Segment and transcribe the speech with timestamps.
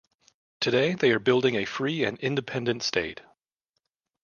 [0.59, 3.21] Today, they are building a free and independent state.